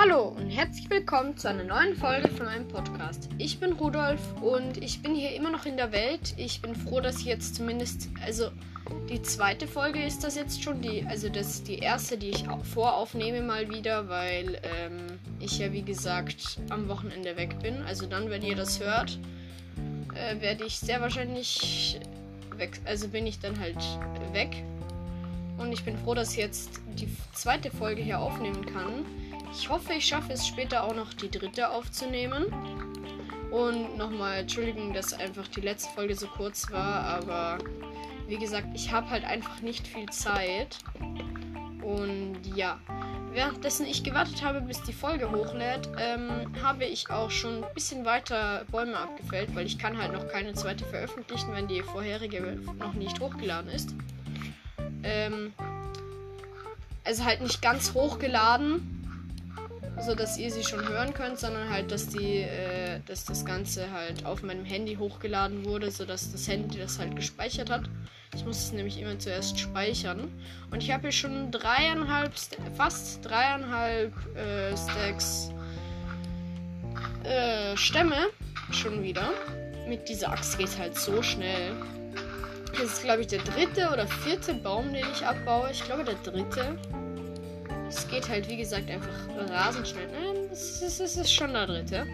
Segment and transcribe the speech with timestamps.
[0.00, 3.28] Hallo und herzlich willkommen zu einer neuen Folge von meinem Podcast.
[3.36, 6.34] Ich bin Rudolf und ich bin hier immer noch in der Welt.
[6.36, 8.52] Ich bin froh, dass ich jetzt zumindest, also
[9.08, 12.44] die zweite Folge ist das jetzt schon, die, also das ist die erste, die ich
[12.72, 17.82] voraufnehme mal wieder, weil ähm, ich ja wie gesagt am Wochenende weg bin.
[17.82, 19.18] Also dann, wenn ihr das hört,
[20.14, 21.98] äh, werde ich sehr wahrscheinlich
[22.56, 23.82] weg, also bin ich dann halt
[24.32, 24.62] weg.
[25.56, 29.04] Und ich bin froh, dass ich jetzt die zweite Folge hier aufnehmen kann.
[29.60, 32.46] Ich hoffe, ich schaffe es später auch noch die dritte aufzunehmen.
[33.50, 37.58] Und nochmal, Entschuldigung, dass einfach die letzte Folge so kurz war, aber
[38.28, 40.78] wie gesagt, ich habe halt einfach nicht viel Zeit.
[41.82, 42.78] Und ja,
[43.32, 48.04] währenddessen ich gewartet habe, bis die Folge hochlädt, ähm, habe ich auch schon ein bisschen
[48.04, 52.94] weiter Bäume abgefällt, weil ich kann halt noch keine zweite veröffentlichen, wenn die vorherige noch
[52.94, 53.92] nicht hochgeladen ist.
[55.02, 55.52] Ähm,
[57.02, 58.97] also halt nicht ganz hochgeladen,
[60.00, 63.90] so dass ihr sie schon hören könnt, sondern halt, dass die, äh, dass das Ganze
[63.90, 67.82] halt auf meinem Handy hochgeladen wurde, so dass das Handy das halt gespeichert hat.
[68.34, 70.30] Ich muss es nämlich immer zuerst speichern.
[70.70, 72.32] Und ich habe hier schon dreieinhalb,
[72.76, 75.50] fast dreieinhalb äh, Stacks
[77.24, 78.28] äh, Stämme
[78.70, 79.30] schon wieder.
[79.88, 81.72] Mit dieser Axt geht es halt so schnell.
[82.72, 85.70] Das ist, glaube ich, der dritte oder vierte Baum, den ich abbaue.
[85.70, 86.78] Ich glaube, der dritte.
[87.88, 89.08] Es geht halt, wie gesagt, einfach
[89.48, 90.08] rasend schnell.
[90.08, 92.06] Nein, es ist, es ist schon der dritte.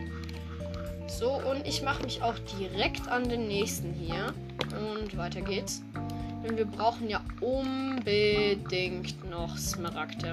[1.08, 4.32] So, und ich mache mich auch direkt an den nächsten hier.
[4.70, 5.82] Und weiter geht's.
[6.44, 10.32] Denn wir brauchen ja unbedingt noch Smaragde.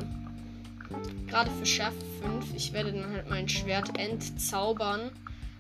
[1.28, 2.54] Gerade für Schärfe 5.
[2.56, 5.12] Ich werde dann halt mein Schwert entzaubern.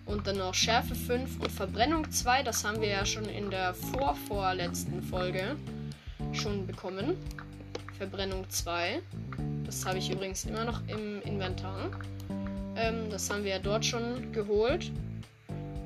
[0.05, 2.43] Und dann noch Schärfe 5 und Verbrennung 2.
[2.43, 5.55] Das haben wir ja schon in der vorvorletzten Folge
[6.33, 7.15] schon bekommen.
[7.97, 9.02] Verbrennung 2.
[9.72, 11.91] Das habe ich übrigens immer noch im Inventar.
[12.75, 14.92] Ähm, das haben wir ja dort schon geholt.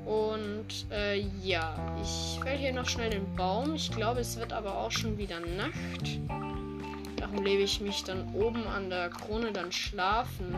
[0.04, 3.76] Und äh, ja, ich fäll hier noch schnell den Baum.
[3.76, 6.18] Ich glaube, es wird aber auch schon wieder Nacht.
[7.16, 10.52] Darum lebe ich mich dann oben an der Krone dann schlafen.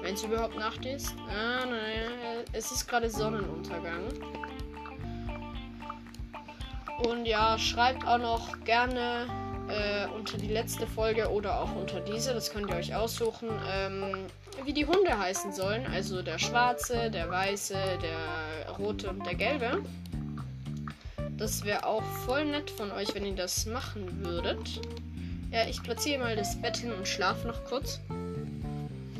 [0.00, 1.14] Wenn es überhaupt Nacht ist.
[1.28, 4.08] Ah, naja, es ist gerade Sonnenuntergang.
[7.06, 9.26] Und ja, schreibt auch noch gerne
[9.68, 14.26] äh, unter die letzte Folge oder auch unter diese, das könnt ihr euch aussuchen, ähm,
[14.64, 15.86] wie die Hunde heißen sollen.
[15.86, 19.82] Also der schwarze, der weiße, der rote und der gelbe.
[21.36, 24.80] Das wäre auch voll nett von euch, wenn ihr das machen würdet.
[25.50, 28.00] Ja, ich platziere mal das Bett hin und schlafe noch kurz.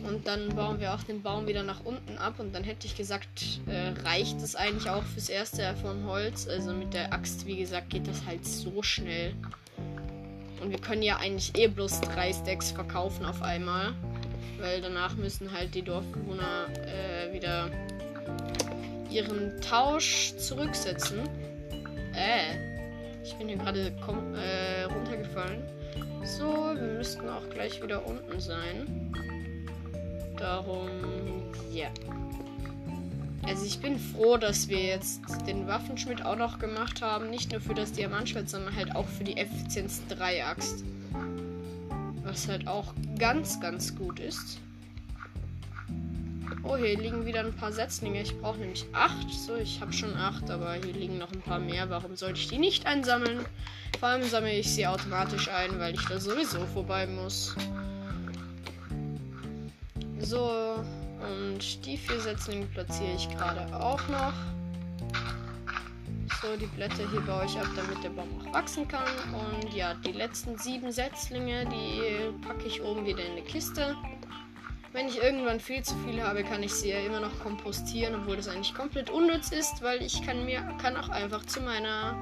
[0.07, 2.35] Und dann bauen wir auch den Baum wieder nach unten ab.
[2.39, 6.47] Und dann hätte ich gesagt, äh, reicht es eigentlich auch fürs erste von Holz.
[6.47, 9.35] Also mit der Axt, wie gesagt, geht das halt so schnell.
[10.65, 13.93] Und wir können ja eigentlich eh bloß drei Stacks verkaufen auf einmal.
[14.59, 17.69] Weil danach müssen halt die Dorfbewohner äh, wieder
[19.11, 21.19] ihren Tausch zurücksetzen.
[22.15, 25.63] Äh, ich bin hier gerade äh, runtergefallen.
[26.25, 29.13] So, wir müssten auch gleich wieder unten sein.
[30.39, 30.89] Darum,
[31.71, 31.89] ja.
[33.47, 37.31] Also ich bin froh, dass wir jetzt den Waffenschmidt auch noch gemacht haben.
[37.31, 40.83] Nicht nur für das Diamantschwert, sondern halt auch für die Effizienz 3 Axt.
[42.25, 44.59] Was halt auch ganz, ganz gut ist.
[46.63, 48.23] Oh, hier liegen wieder ein paar Setzlinge.
[48.23, 49.31] Ich brauche nämlich 8.
[49.31, 51.91] So, ich habe schon 8, aber hier liegen noch ein paar mehr.
[51.91, 53.41] Warum sollte ich die nicht einsammeln?
[54.01, 57.55] Vor allem sammle ich sie automatisch ein, weil ich da sowieso vorbei muss.
[60.21, 60.83] So,
[61.25, 64.33] und die vier Setzlinge platziere ich gerade auch noch.
[66.43, 69.07] So, die Blätter hier baue ich ab, damit der Baum auch wachsen kann.
[69.33, 73.97] Und ja, die letzten sieben Setzlinge, die packe ich oben wieder in eine Kiste.
[74.93, 78.37] Wenn ich irgendwann viel zu viel habe, kann ich sie ja immer noch kompostieren, obwohl
[78.37, 82.17] das eigentlich komplett unnütz ist, weil ich kann mir kann auch einfach zu meiner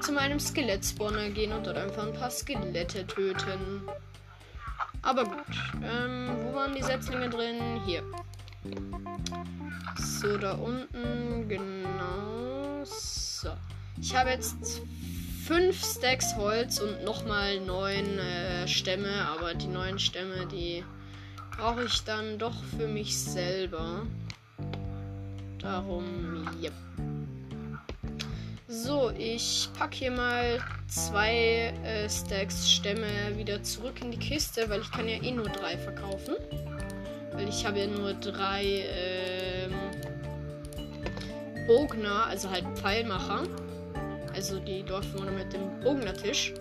[0.00, 3.82] zu meinem Skelettspawner gehen und dort einfach ein paar Skelette töten.
[5.02, 5.34] Aber gut.
[5.82, 7.80] Ähm, wo waren die Setzlinge drin?
[7.86, 8.02] Hier.
[9.98, 11.48] So, da unten.
[11.48, 12.84] Genau.
[12.84, 13.50] So.
[14.00, 14.80] Ich habe jetzt
[15.46, 19.26] fünf Stacks Holz und nochmal neun äh, Stämme.
[19.28, 20.84] Aber die neun Stämme, die
[21.56, 24.06] brauche ich dann doch für mich selber.
[25.58, 26.70] Darum, ja.
[28.68, 34.80] So, ich packe hier mal zwei äh, Stacks Stämme wieder zurück in die Kiste, weil
[34.80, 36.34] ich kann ja eh nur drei verkaufen.
[37.36, 39.72] Weil ich habe ja nur drei ähm,
[41.66, 43.42] Bogner, also halt Pfeilmacher.
[44.34, 46.52] Also die Dorfbewohner mit dem Bognertisch.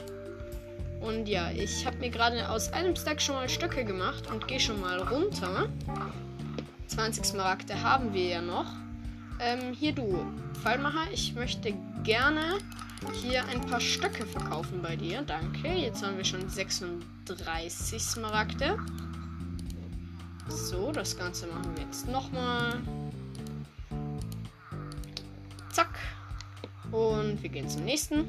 [1.01, 4.59] Und ja, ich habe mir gerade aus einem Stack schon mal Stöcke gemacht und gehe
[4.59, 5.67] schon mal runter.
[6.87, 8.71] 20 Smaragde haben wir ja noch.
[9.39, 10.25] Ähm, hier du,
[10.63, 11.73] Fallmacher, ich möchte
[12.03, 12.59] gerne
[13.21, 15.21] hier ein paar Stöcke verkaufen bei dir.
[15.21, 15.67] Danke.
[15.67, 18.77] Jetzt haben wir schon 36 Smaragde.
[20.47, 22.81] So, das Ganze machen wir jetzt nochmal.
[25.71, 25.99] Zack.
[26.91, 28.25] Und wir gehen zum nächsten.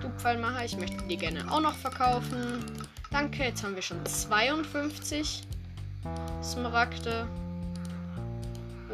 [0.00, 2.64] Du Pfeilmacher, ich möchte dir gerne auch noch verkaufen.
[3.10, 5.42] Danke, jetzt haben wir schon 52
[6.42, 7.26] Smaragde.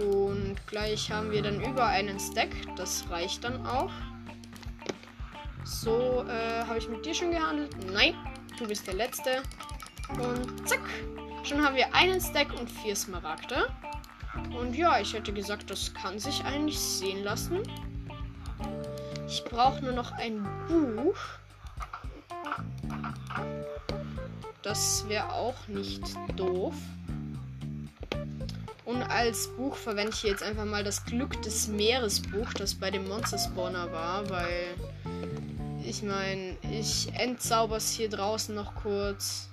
[0.00, 2.48] Und gleich haben wir dann über einen Stack.
[2.76, 3.90] Das reicht dann auch.
[5.64, 7.76] So, äh, habe ich mit dir schon gehandelt?
[7.92, 8.14] Nein,
[8.58, 9.42] du bist der Letzte.
[10.08, 10.80] Und zack.
[11.44, 13.68] Schon haben wir einen Stack und vier Smaragde.
[14.58, 17.62] Und ja, ich hätte gesagt, das kann sich eigentlich sehen lassen.
[19.26, 21.16] Ich brauche nur noch ein Buch.
[24.62, 26.02] Das wäre auch nicht
[26.36, 26.74] doof.
[28.84, 33.08] Und als Buch verwende ich jetzt einfach mal das Glück des Meeresbuch, das bei dem
[33.08, 34.74] Monster Spawner war, weil
[35.84, 39.48] ich meine, ich entzauber es hier draußen noch kurz.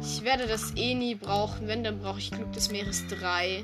[0.00, 1.68] Ich werde das eh nie brauchen.
[1.68, 3.62] Wenn, dann brauche ich Glück des Meeres 3.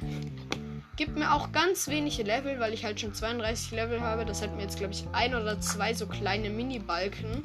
[0.96, 4.24] Gibt mir auch ganz wenige Level, weil ich halt schon 32 Level habe.
[4.24, 7.42] Das hat mir jetzt, glaube ich, ein oder zwei so kleine Mini-Balken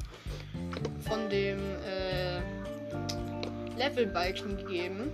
[1.06, 2.40] von dem äh,
[3.78, 5.10] Level-Balken gegeben.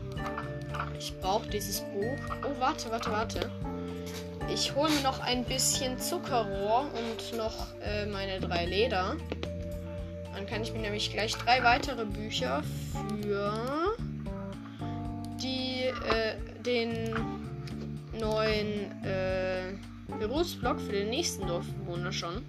[0.99, 2.19] Ich brauche dieses Buch.
[2.45, 3.51] Oh, warte, warte, warte.
[4.53, 9.17] Ich hole mir noch ein bisschen Zuckerrohr und noch äh, meine drei Leder.
[10.39, 12.63] Dann kann ich mir nämlich gleich drei weitere Bücher
[13.21, 13.97] für
[15.43, 17.13] die äh, den
[18.17, 19.73] neuen äh,
[20.21, 22.45] Berufsblock für den nächsten Dorfbewohner schon.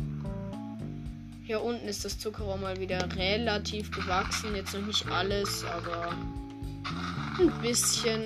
[1.43, 4.55] Hier unten ist das Zuckerrohr mal wieder relativ gewachsen.
[4.55, 6.09] Jetzt noch nicht alles, aber
[7.39, 8.23] ein bisschen.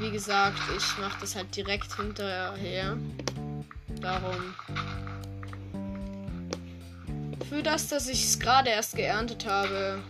[0.00, 2.96] Wie gesagt, ich mache das halt direkt hinterher.
[4.00, 4.54] Darum.
[7.54, 10.02] Für das, dass ich es gerade erst geerntet habe,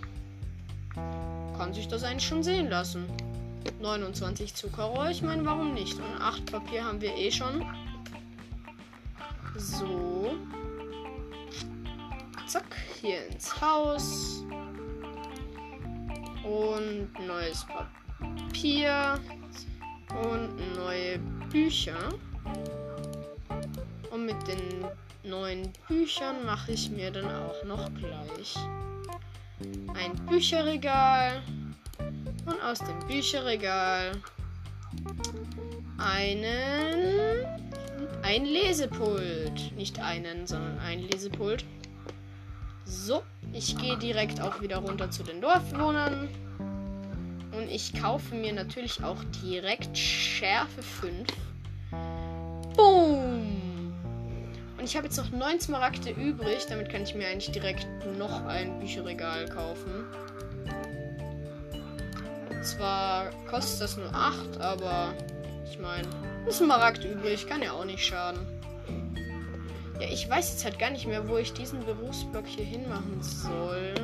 [0.95, 3.05] kann sich das eigentlich schon sehen lassen.
[3.83, 5.99] 29 Zuckerrohr, ich meine, warum nicht?
[5.99, 7.63] Und 8 Papier haben wir eh schon.
[9.59, 10.35] So.
[12.47, 12.65] Zack,
[13.03, 14.43] hier ins Haus.
[16.45, 19.21] Und neues Papier.
[20.31, 21.19] Und neue
[21.51, 22.09] Bücher.
[24.11, 24.84] Und mit den
[25.25, 28.55] neuen Büchern mache ich mir dann auch noch gleich
[29.95, 31.43] ein Bücherregal.
[32.47, 34.13] Und aus dem Bücherregal
[35.99, 37.47] einen
[38.23, 39.77] ein Lesepult.
[39.77, 41.65] Nicht einen, sondern ein Lesepult.
[42.85, 43.23] So,
[43.53, 46.29] ich gehe direkt auch wieder runter zu den Dorfbewohnern.
[47.53, 51.29] Und ich kaufe mir natürlich auch direkt Schärfe 5.
[54.85, 56.67] Und ich habe jetzt noch 9 Smaragde übrig.
[56.69, 57.87] Damit kann ich mir eigentlich direkt
[58.19, 60.05] noch ein Bücherregal kaufen.
[62.63, 65.15] Zwar kostet das nur 8, aber
[65.65, 66.07] ich meine,
[66.45, 68.47] ein Smaragd übrig, kann ja auch nicht schaden.
[70.01, 73.95] Ja, ich weiß jetzt halt gar nicht mehr, wo ich diesen Berufsblock hier hinmachen soll.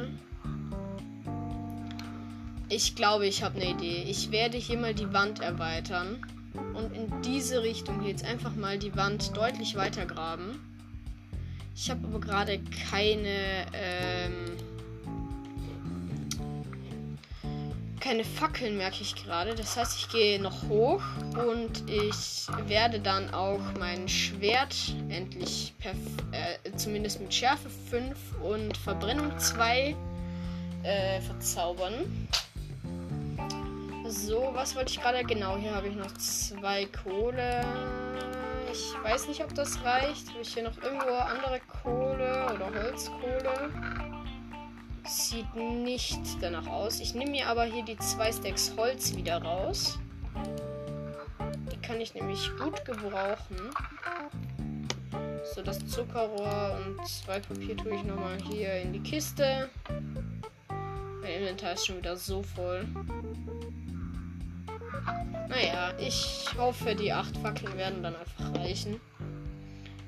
[2.71, 4.05] Ich glaube, ich habe eine Idee.
[4.09, 6.25] Ich werde hier mal die Wand erweitern
[6.73, 10.59] und in diese Richtung hier jetzt einfach mal die Wand deutlich weiter graben.
[11.75, 12.61] Ich habe aber gerade
[12.91, 14.57] keine ähm,
[18.01, 19.55] keine Fackeln, merke ich gerade.
[19.55, 21.03] Das heißt, ich gehe noch hoch
[21.47, 24.75] und ich werde dann auch mein Schwert
[25.11, 25.75] endlich
[26.33, 29.95] äh, zumindest mit Schärfe 5 und Verbrennung 2
[30.83, 32.29] äh, verzaubern.
[34.09, 35.23] So, was wollte ich gerade?
[35.25, 37.65] Genau, hier habe ich noch zwei Kohle.
[38.73, 40.29] Ich weiß nicht, ob das reicht.
[40.31, 43.71] Habe ich hier noch irgendwo andere Kohle oder Holzkohle?
[45.05, 47.01] Sieht nicht danach aus.
[47.01, 49.99] Ich nehme mir aber hier die zwei Stacks Holz wieder raus.
[51.73, 53.71] Die kann ich nämlich gut gebrauchen.
[55.55, 59.69] So, das Zuckerrohr und zwei Papier tue ich nochmal hier in die Kiste.
[61.23, 62.87] Mein Inventar ist schon wieder so voll.
[65.51, 69.01] Naja, ich hoffe, die acht Fackeln werden dann einfach reichen.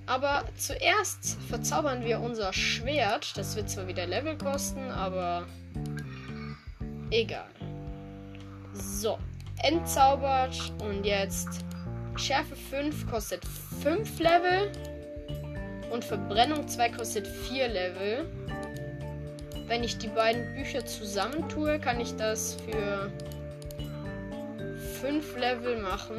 [0.06, 3.36] Aber zuerst verzaubern wir unser Schwert.
[3.36, 5.48] Das wird zwar wieder Level kosten, aber
[7.10, 7.50] egal.
[8.72, 9.18] So,
[9.64, 11.48] entzaubert und jetzt
[12.14, 13.44] Schärfe 5 kostet
[13.82, 14.70] 5 Level
[15.90, 18.26] und Verbrennung 2 kostet 4 Level.
[19.66, 23.10] wenn ich die beiden Bücher zusammentue, kann ich das für
[25.02, 26.16] 5 Level machen.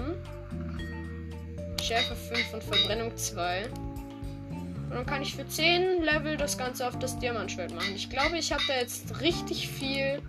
[1.82, 3.70] Schärfe 5 und Verbrennung 2.
[3.70, 7.94] Und dann kann ich für 10 Level das Ganze auf das Diamantschwert machen.
[7.96, 10.22] Ich glaube, ich habe da jetzt richtig viel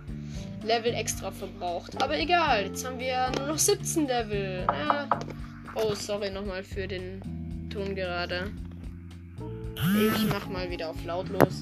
[0.63, 2.01] Level extra verbraucht.
[2.01, 4.65] Aber egal, jetzt haben wir nur noch 17 Level.
[4.69, 5.09] Ja.
[5.75, 8.53] Oh, sorry nochmal für den Ton gerade.
[10.15, 11.61] Ich mach mal wieder auf lautlos.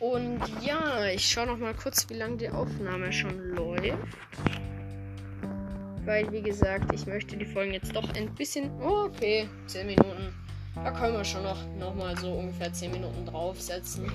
[0.00, 3.96] Und ja, ich schaue noch mal kurz, wie lange die Aufnahme schon läuft.
[6.06, 8.70] Weil, wie gesagt, ich möchte die Folgen jetzt doch ein bisschen.
[8.80, 10.32] Okay, 10 Minuten.
[10.76, 14.10] Da können wir schon noch, noch mal so ungefähr 10 Minuten draufsetzen.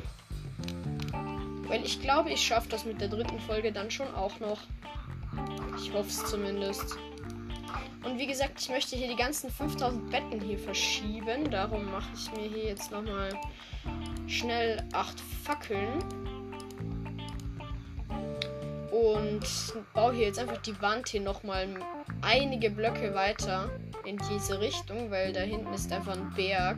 [1.68, 4.60] Weil ich glaube, ich schaffe das mit der dritten Folge dann schon auch noch.
[5.78, 6.96] Ich hoffe es zumindest.
[8.04, 11.52] Und wie gesagt, ich möchte hier die ganzen 5000 Betten hier verschieben.
[11.52, 13.34] Darum mache ich mir hier jetzt nochmal
[14.28, 16.31] schnell 8 Fackeln.
[19.02, 21.68] Und baue hier jetzt einfach die Wand hier nochmal
[22.22, 23.68] einige Blöcke weiter
[24.06, 26.78] in diese Richtung, weil da hinten ist einfach ein Berg.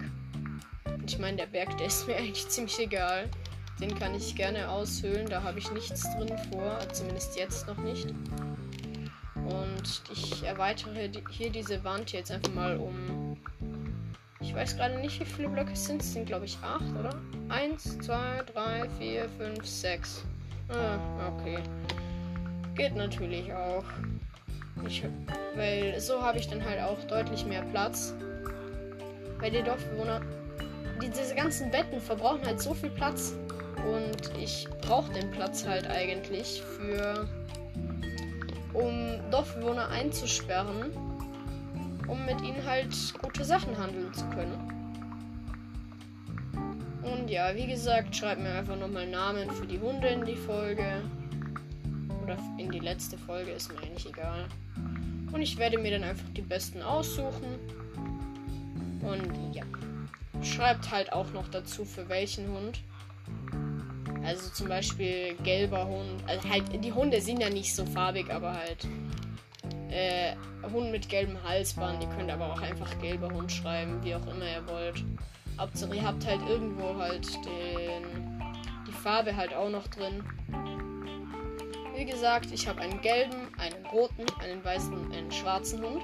[0.85, 3.29] Und ich meine, der Berg, der ist mir eigentlich ziemlich egal.
[3.81, 8.07] Den kann ich gerne aushöhlen, da habe ich nichts drin vor, zumindest jetzt noch nicht.
[8.07, 13.35] Und ich erweitere hier diese Wand jetzt einfach mal um.
[14.39, 16.01] Ich weiß gerade nicht, wie viele Blöcke es sind.
[16.01, 17.19] Es sind, glaube ich, acht, oder?
[17.49, 20.23] Eins, zwei, drei, vier, fünf, sechs.
[20.69, 21.59] Ah, okay.
[22.75, 23.83] Geht natürlich auch.
[24.87, 25.03] Ich,
[25.55, 28.13] weil so habe ich dann halt auch deutlich mehr Platz.
[29.39, 30.21] Weil die Dorfbewohner.
[31.01, 33.33] Die, diese ganzen Betten verbrauchen halt so viel Platz.
[33.77, 37.27] Und ich brauche den Platz halt eigentlich für
[38.73, 40.91] um Dorfbewohner einzusperren,
[42.07, 44.73] um mit ihnen halt gute Sachen handeln zu können.
[47.03, 51.01] Und ja, wie gesagt, schreibt mir einfach nochmal Namen für die Hunde in die Folge.
[52.33, 54.45] Oder in die letzte Folge, ist mir eigentlich egal.
[55.31, 57.59] Und ich werde mir dann einfach die besten aussuchen.
[59.01, 59.63] Und ja.
[60.43, 62.81] Schreibt halt auch noch dazu, für welchen Hund.
[64.23, 66.23] Also zum Beispiel gelber Hund.
[66.27, 68.87] Also halt, die Hunde sind ja nicht so farbig, aber halt.
[69.89, 70.35] Äh,
[70.71, 72.01] Hund mit gelbem Halsband.
[72.03, 75.03] Ihr könnt aber auch einfach gelber Hund schreiben, wie auch immer ihr wollt.
[75.57, 78.41] Hauptsache ihr habt halt irgendwo halt den,
[78.87, 80.23] die Farbe halt auch noch drin.
[81.95, 86.01] Wie gesagt, ich habe einen gelben, einen roten, einen weißen, einen schwarzen Hund.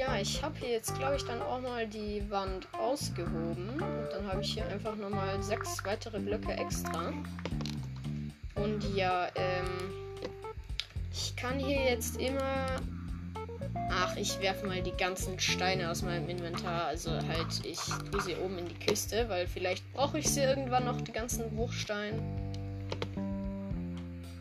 [0.00, 3.68] ja, ich habe hier jetzt, glaube ich, dann auch mal die Wand ausgehoben.
[3.68, 7.12] Und dann habe ich hier einfach nochmal sechs weitere Blöcke extra.
[8.54, 9.68] Und ja, ähm,
[11.12, 12.80] ich kann hier jetzt immer...
[14.02, 16.86] Ach, ich werfe mal die ganzen Steine aus meinem Inventar.
[16.86, 17.78] Also halt, ich
[18.10, 21.54] tue sie oben in die Kiste, weil vielleicht brauche ich sie irgendwann noch, die ganzen
[21.54, 22.18] Bruchsteine.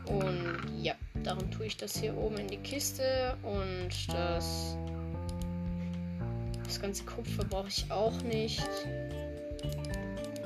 [0.05, 4.77] Und ja, darum tue ich das hier oben in die Kiste und das
[6.63, 8.63] das ganze Kupfer brauche ich auch nicht.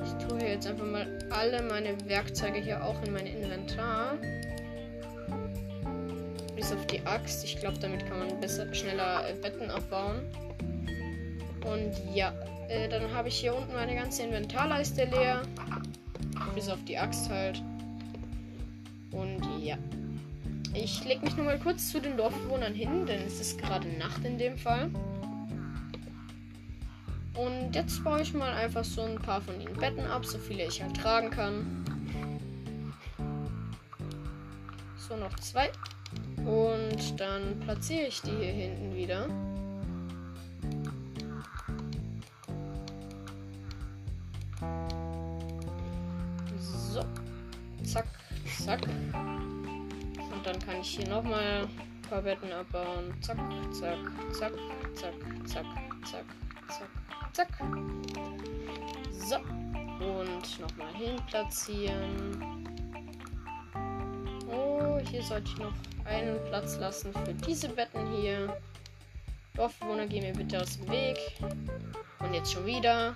[0.02, 4.14] Ich tue jetzt einfach mal alle meine Werkzeuge hier auch in mein Inventar.
[6.64, 7.44] Bis auf die Axt.
[7.44, 10.22] Ich glaube, damit kann man besser, schneller äh, Betten abbauen.
[11.62, 12.32] Und ja,
[12.70, 15.42] äh, dann habe ich hier unten meine ganze Inventarleiste leer.
[16.54, 17.62] Bis auf die Axt halt.
[19.10, 19.76] Und ja.
[20.72, 24.24] Ich lege mich nur mal kurz zu den Dorfbewohnern hin, denn es ist gerade Nacht
[24.24, 24.88] in dem Fall.
[27.34, 30.64] Und jetzt baue ich mal einfach so ein paar von den Betten ab, so viele
[30.64, 31.84] ich halt tragen kann.
[34.96, 35.70] So, noch zwei.
[36.44, 39.28] Und dann platziere ich die hier hinten wieder.
[46.58, 47.02] So.
[47.82, 48.06] Zack,
[48.64, 48.80] zack.
[48.82, 53.14] Und dann kann ich hier nochmal ein paar Betten abbauen.
[53.20, 53.38] Zack,
[53.72, 53.98] zack,
[54.32, 54.52] zack,
[54.96, 55.14] zack,
[55.46, 55.64] zack,
[56.04, 56.24] zack,
[56.68, 56.88] zack.
[57.32, 57.48] Zack.
[59.10, 59.36] So.
[60.04, 62.64] Und nochmal hin platzieren.
[64.48, 65.72] Oh, hier sollte ich noch
[66.04, 68.56] einen Platz lassen für diese Betten hier.
[69.54, 71.16] Dorfbewohner, geh mir bitte aus dem Weg.
[72.18, 73.14] Und jetzt schon wieder.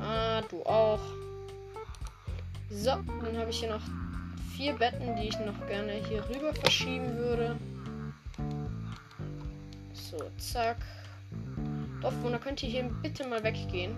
[0.00, 1.00] Ah, du auch.
[2.70, 2.90] So,
[3.22, 3.82] dann habe ich hier noch
[4.56, 7.56] vier Betten, die ich noch gerne hier rüber verschieben würde.
[9.92, 10.76] So, zack.
[12.00, 13.96] Dorfbewohner, könnt ihr hier bitte mal weggehen?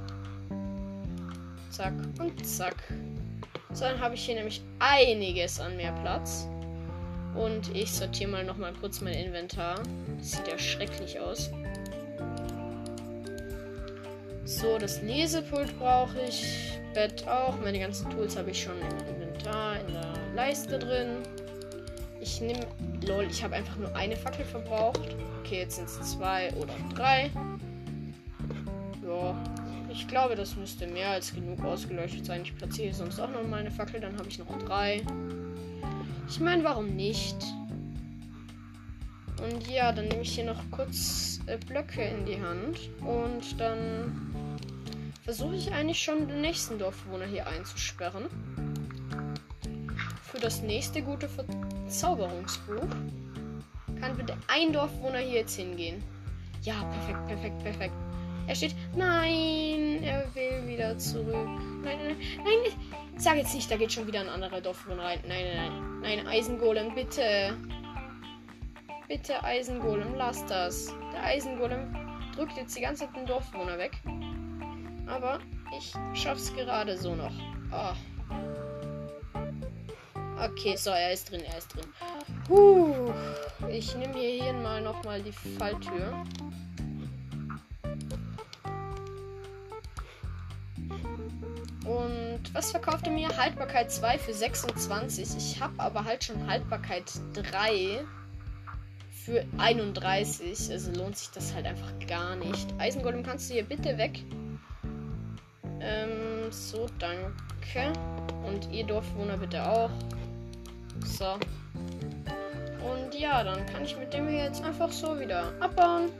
[1.70, 2.76] Zack und zack.
[3.72, 6.48] So, dann habe ich hier nämlich einiges an mehr Platz.
[7.34, 9.80] Und ich sortiere mal nochmal kurz mein Inventar.
[10.18, 11.50] Das sieht ja schrecklich aus.
[14.44, 16.72] So, das Lesepult brauche ich.
[16.92, 17.56] Bett auch.
[17.60, 21.18] Meine ganzen Tools habe ich schon im Inventar, in der Leiste drin.
[22.20, 22.66] Ich nehme.
[23.06, 25.00] Lol, ich habe einfach nur eine Fackel verbraucht.
[25.40, 27.30] Okay, jetzt sind es zwei oder drei.
[29.06, 29.34] Ja,
[29.90, 32.42] ich glaube, das müsste mehr als genug ausgeleuchtet sein.
[32.42, 35.02] Ich platziere sonst auch noch mal eine Fackel, dann habe ich noch drei.
[36.28, 37.36] Ich meine, warum nicht?
[39.42, 42.78] Und ja, dann nehme ich hier noch kurz äh, Blöcke in die Hand.
[43.00, 44.58] Und dann
[45.24, 48.26] versuche ich eigentlich schon den nächsten Dorfbewohner hier einzusperren.
[50.22, 52.88] Für das nächste gute Verzauberungsbuch
[54.00, 56.02] kann bitte ein Dorfbewohner hier jetzt hingehen.
[56.62, 58.09] Ja, perfekt, perfekt, perfekt.
[58.50, 61.48] Er steht, nein, er will wieder zurück.
[61.84, 62.72] Nein, nein, nein,
[63.16, 65.20] sag jetzt nicht, da geht schon wieder ein anderer Dorfbewohner rein.
[65.28, 67.56] Nein, nein, nein, nein, Eisengolem, bitte.
[69.06, 70.92] Bitte, Eisengolem, lass das.
[71.12, 71.96] Der Eisengolem
[72.34, 73.92] drückt jetzt die ganze Zeit den Dorfbewohner weg.
[75.06, 75.38] Aber
[75.78, 77.32] ich schaff's gerade so noch.
[77.70, 77.94] Oh.
[80.42, 81.86] Okay, so, er ist drin, er ist drin.
[82.48, 83.12] Huh.
[83.70, 86.24] Ich nehme hier mal nochmal die Falltür.
[92.52, 93.28] Was verkauft er mir?
[93.36, 95.36] Haltbarkeit 2 für 26.
[95.36, 97.04] Ich habe aber halt schon Haltbarkeit
[97.34, 98.00] 3
[99.24, 100.70] für 31.
[100.70, 102.68] Also lohnt sich das halt einfach gar nicht.
[102.78, 104.24] Eisengolem kannst du hier bitte weg.
[105.80, 107.92] Ähm, so, danke.
[108.44, 109.90] Und ihr Dorfbewohner bitte auch.
[111.04, 111.34] So.
[112.84, 116.10] Und ja, dann kann ich mit dem hier jetzt einfach so wieder abbauen.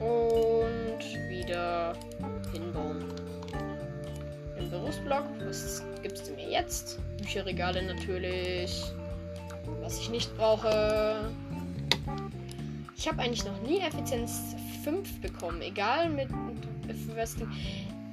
[0.00, 1.94] Und wieder
[2.52, 2.87] hinbauen.
[4.70, 5.24] Berufsblock.
[5.40, 6.98] Was gibst du mir jetzt?
[7.18, 8.84] Bücherregale natürlich.
[9.80, 11.30] Was ich nicht brauche.
[12.96, 15.62] Ich habe eigentlich noch nie Effizienz 5 bekommen.
[15.62, 17.36] Egal mit für was.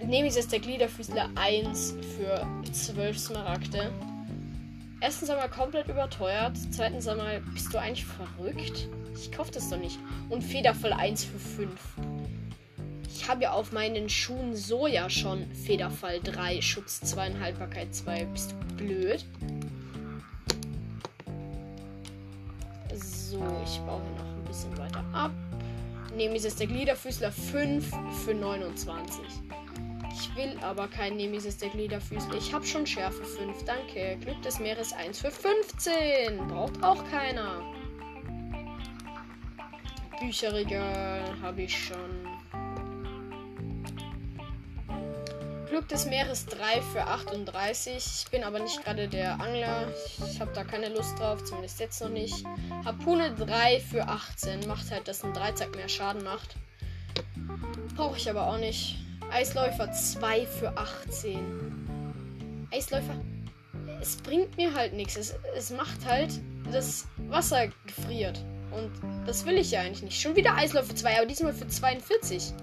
[0.04, 3.92] Nehme ich jetzt der Gliederfüßler 1 für 12 Smaragde.
[5.02, 6.58] Erstens einmal komplett überteuert.
[6.72, 8.88] Zweitens einmal, bist du eigentlich verrückt?
[9.14, 10.00] Ich kaufe das doch nicht.
[10.30, 11.70] Und Federfall 1 für 5.
[13.16, 17.96] Ich habe ja auf meinen Schuhen so ja schon Federfall 3, Schutz 2 und Haltbarkeit
[17.96, 18.26] 2.
[18.26, 19.26] Bist du blöd?
[22.94, 25.32] So, ich baue hier noch ein bisschen weiter ab.
[26.18, 27.90] Jetzt der Gliederfüßler 5
[28.26, 29.24] für 29.
[30.14, 32.36] Ich will aber kein Nemesis der Gliederfüßler.
[32.36, 33.64] Ich habe schon Schärfe 5.
[33.64, 34.18] Danke.
[34.22, 36.48] Glück des Meeres 1 für 15.
[36.50, 37.62] Braucht auch keiner.
[40.20, 42.45] Bücherregal habe ich schon.
[45.66, 47.96] Glück des Meeres 3 für 38.
[47.96, 49.88] Ich bin aber nicht gerade der Angler.
[50.30, 52.46] Ich habe da keine Lust drauf, zumindest jetzt noch nicht.
[52.84, 54.68] Harpune 3 für 18.
[54.68, 56.56] Macht halt, dass ein Dreizack mehr Schaden macht.
[57.96, 58.98] Brauche ich aber auch nicht.
[59.32, 62.68] Eisläufer 2 für 18.
[62.72, 63.16] Eisläufer.
[64.02, 65.16] Es bringt mir halt nichts.
[65.16, 66.30] Es, es macht halt,
[66.72, 68.44] dass Wasser gefriert.
[68.72, 68.92] Und
[69.26, 70.22] das will ich ja eigentlich nicht.
[70.22, 72.54] Schon wieder Eisläufer 2, aber diesmal für 42.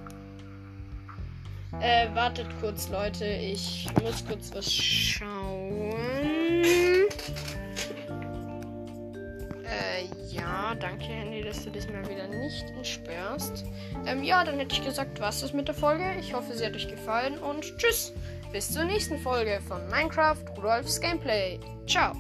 [1.81, 3.25] Äh, wartet kurz, Leute.
[3.27, 5.93] Ich muss kurz was schauen.
[9.65, 13.65] Äh, ja, danke, Handy, dass du dich mal wieder nicht entsperrst.
[14.07, 16.05] Ähm, ja, dann hätte ich gesagt, was ist mit der Folge.
[16.21, 18.13] Ich hoffe, sie hat euch gefallen und tschüss.
[18.53, 21.59] Bis zur nächsten Folge von Minecraft Rudolfs Gameplay.
[21.87, 22.13] Ciao.